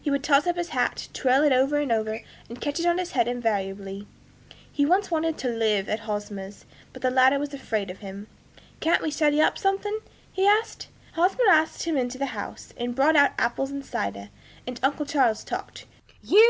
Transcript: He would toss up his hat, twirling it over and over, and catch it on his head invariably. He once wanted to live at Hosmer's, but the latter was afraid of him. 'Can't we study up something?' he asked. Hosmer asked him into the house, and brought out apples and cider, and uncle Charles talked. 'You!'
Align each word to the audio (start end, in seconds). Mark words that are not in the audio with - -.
He 0.00 0.10
would 0.10 0.24
toss 0.24 0.46
up 0.46 0.56
his 0.56 0.70
hat, 0.70 1.08
twirling 1.12 1.52
it 1.52 1.54
over 1.54 1.76
and 1.78 1.92
over, 1.92 2.22
and 2.48 2.58
catch 2.58 2.80
it 2.80 2.86
on 2.86 2.96
his 2.96 3.12
head 3.12 3.28
invariably. 3.28 4.06
He 4.72 4.86
once 4.86 5.10
wanted 5.10 5.36
to 5.36 5.50
live 5.50 5.90
at 5.90 6.00
Hosmer's, 6.08 6.64
but 6.94 7.02
the 7.02 7.10
latter 7.10 7.38
was 7.38 7.52
afraid 7.52 7.90
of 7.90 7.98
him. 7.98 8.28
'Can't 8.80 9.02
we 9.02 9.10
study 9.10 9.42
up 9.42 9.58
something?' 9.58 9.98
he 10.32 10.46
asked. 10.46 10.88
Hosmer 11.16 11.50
asked 11.50 11.82
him 11.82 11.98
into 11.98 12.16
the 12.16 12.32
house, 12.32 12.72
and 12.78 12.94
brought 12.94 13.14
out 13.14 13.32
apples 13.36 13.70
and 13.70 13.84
cider, 13.84 14.30
and 14.66 14.80
uncle 14.82 15.04
Charles 15.04 15.44
talked. 15.44 15.84
'You!' 16.22 16.46